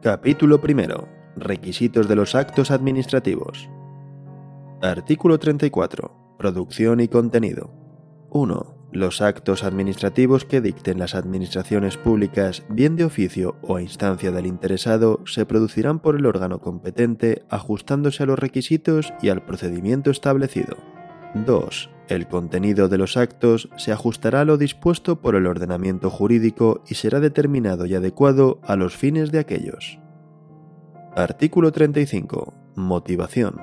[0.00, 1.08] Capítulo primero.
[1.34, 3.68] Requisitos de los actos administrativos.
[4.80, 6.36] Artículo 34.
[6.38, 7.72] Producción y contenido.
[8.30, 8.90] 1.
[8.92, 14.46] Los actos administrativos que dicten las administraciones públicas, bien de oficio o a instancia del
[14.46, 20.76] interesado, se producirán por el órgano competente ajustándose a los requisitos y al procedimiento establecido.
[21.34, 21.90] 2.
[22.08, 26.94] El contenido de los actos se ajustará a lo dispuesto por el ordenamiento jurídico y
[26.94, 29.98] será determinado y adecuado a los fines de aquellos.
[31.14, 32.54] Artículo 35.
[32.76, 33.56] Motivación.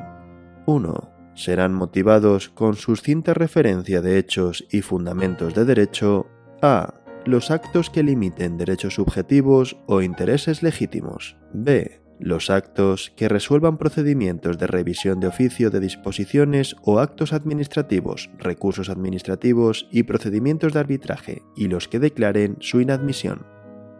[0.67, 1.11] 1.
[1.33, 6.27] Serán motivados con suscinta referencia de hechos y fundamentos de derecho
[6.61, 6.93] a.
[7.25, 11.37] Los actos que limiten derechos subjetivos o intereses legítimos.
[11.51, 18.29] b los actos que resuelvan procedimientos de revisión de oficio de disposiciones o actos administrativos,
[18.37, 23.45] recursos administrativos y procedimientos de arbitraje, y los que declaren su inadmisión.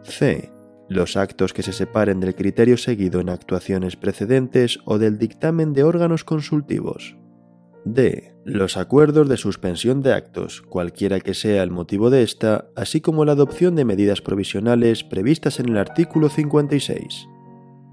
[0.02, 0.50] C.
[0.88, 5.82] Los actos que se separen del criterio seguido en actuaciones precedentes o del dictamen de
[5.82, 7.16] órganos consultivos.
[7.84, 8.34] D.
[8.44, 13.24] Los acuerdos de suspensión de actos, cualquiera que sea el motivo de esta, así como
[13.24, 17.28] la adopción de medidas provisionales previstas en el artículo 56.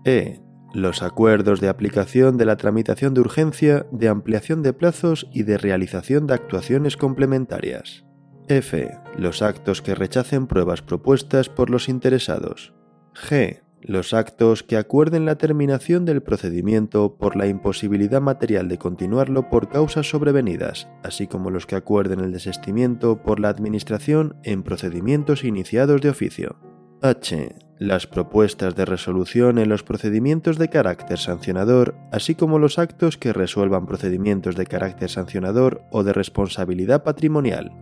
[0.06, 0.42] E.
[0.74, 5.58] Los acuerdos de aplicación de la tramitación de urgencia, de ampliación de plazos y de
[5.58, 8.06] realización de actuaciones complementarias.
[8.48, 8.90] F.
[9.18, 12.74] Los actos que rechacen pruebas propuestas por los interesados.
[13.14, 13.62] G.
[13.82, 19.70] Los actos que acuerden la terminación del procedimiento por la imposibilidad material de continuarlo por
[19.70, 26.02] causas sobrevenidas, así como los que acuerden el desistimiento por la Administración en procedimientos iniciados
[26.02, 26.73] de oficio.
[27.04, 27.54] H.
[27.80, 33.34] Las propuestas de resolución en los procedimientos de carácter sancionador, así como los actos que
[33.34, 37.74] resuelvan procedimientos de carácter sancionador o de responsabilidad patrimonial.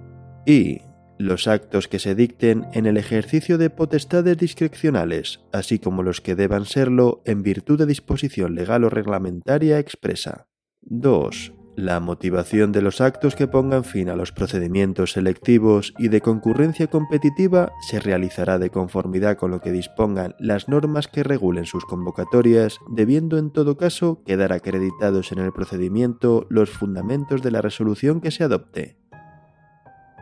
[0.48, 0.82] Y
[1.20, 6.34] los actos que se dicten en el ejercicio de potestades discrecionales, así como los que
[6.34, 10.48] deban serlo en virtud de disposición legal o reglamentaria expresa.
[10.82, 11.61] 2.
[11.76, 16.88] La motivación de los actos que pongan fin a los procedimientos selectivos y de concurrencia
[16.88, 22.78] competitiva se realizará de conformidad con lo que dispongan las normas que regulen sus convocatorias,
[22.90, 28.32] debiendo en todo caso quedar acreditados en el procedimiento los fundamentos de la resolución que
[28.32, 28.98] se adopte.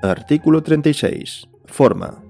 [0.04, 1.50] Artículo 36.
[1.66, 2.24] Forma.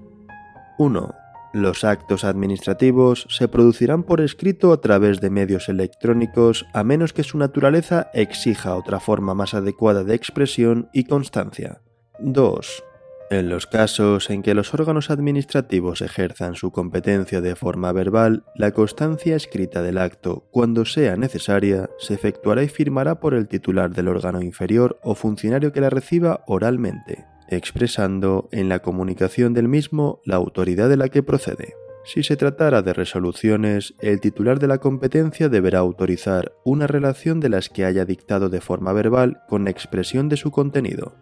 [0.78, 1.14] 1.
[1.52, 7.24] Los actos administrativos se producirán por escrito a través de medios electrónicos a menos que
[7.24, 11.82] su naturaleza exija otra forma más adecuada de expresión y constancia.
[12.20, 12.84] 2.
[13.30, 18.70] En los casos en que los órganos administrativos ejerzan su competencia de forma verbal, la
[18.70, 24.06] constancia escrita del acto, cuando sea necesaria, se efectuará y firmará por el titular del
[24.06, 30.36] órgano inferior o funcionario que la reciba oralmente expresando en la comunicación del mismo la
[30.36, 31.74] autoridad de la que procede.
[32.04, 37.50] Si se tratara de resoluciones, el titular de la competencia deberá autorizar una relación de
[37.50, 41.14] las que haya dictado de forma verbal con expresión de su contenido.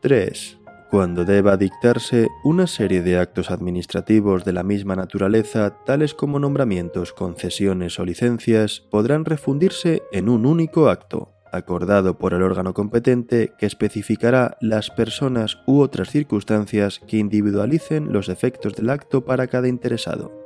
[0.00, 0.58] 3.
[0.90, 7.12] Cuando deba dictarse una serie de actos administrativos de la misma naturaleza, tales como nombramientos,
[7.12, 13.66] concesiones o licencias, podrán refundirse en un único acto, acordado por el órgano competente que
[13.66, 20.43] especificará las personas u otras circunstancias que individualicen los efectos del acto para cada interesado.